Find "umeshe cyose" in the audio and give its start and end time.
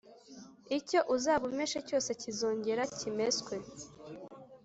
1.51-2.09